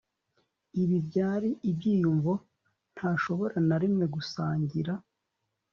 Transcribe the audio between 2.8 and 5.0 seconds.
ntashobora na rimwe gusangira